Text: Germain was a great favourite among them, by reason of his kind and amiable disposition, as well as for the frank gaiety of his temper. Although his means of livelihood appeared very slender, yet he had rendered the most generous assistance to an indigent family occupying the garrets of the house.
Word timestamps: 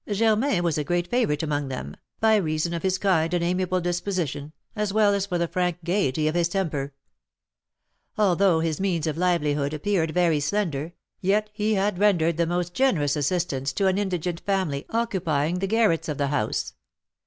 Germain 0.11 0.63
was 0.63 0.79
a 0.79 0.83
great 0.83 1.05
favourite 1.09 1.43
among 1.43 1.67
them, 1.67 1.95
by 2.19 2.35
reason 2.37 2.73
of 2.73 2.81
his 2.81 2.97
kind 2.97 3.31
and 3.35 3.43
amiable 3.43 3.79
disposition, 3.79 4.51
as 4.75 4.91
well 4.91 5.13
as 5.13 5.27
for 5.27 5.37
the 5.37 5.47
frank 5.47 5.77
gaiety 5.85 6.27
of 6.27 6.33
his 6.33 6.49
temper. 6.49 6.95
Although 8.17 8.61
his 8.61 8.79
means 8.79 9.05
of 9.05 9.15
livelihood 9.15 9.75
appeared 9.75 10.09
very 10.15 10.39
slender, 10.39 10.93
yet 11.19 11.51
he 11.53 11.75
had 11.75 11.99
rendered 11.99 12.37
the 12.37 12.47
most 12.47 12.73
generous 12.73 13.15
assistance 13.15 13.71
to 13.73 13.85
an 13.85 13.99
indigent 13.99 14.39
family 14.39 14.87
occupying 14.89 15.59
the 15.59 15.67
garrets 15.67 16.09
of 16.09 16.17
the 16.17 16.29
house. 16.29 16.73